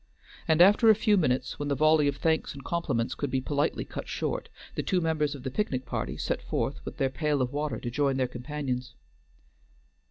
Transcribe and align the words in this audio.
And 0.47 0.63
after 0.63 0.89
a 0.89 0.95
few 0.95 1.15
minutes, 1.15 1.59
when 1.59 1.67
the 1.67 1.75
volley 1.75 2.07
of 2.07 2.15
thanks 2.17 2.55
and 2.55 2.63
compliments 2.63 3.13
could 3.13 3.29
be 3.29 3.39
politely 3.39 3.85
cut 3.85 4.07
short, 4.07 4.49
the 4.73 4.81
two 4.81 4.99
members 4.99 5.35
of 5.35 5.43
the 5.43 5.51
picnic 5.51 5.85
party 5.85 6.17
set 6.17 6.41
forth 6.41 6.83
with 6.83 6.97
their 6.97 7.11
pail 7.11 7.39
of 7.39 7.53
water 7.53 7.79
to 7.79 7.91
join 7.91 8.17
their 8.17 8.27
companions. 8.27 8.95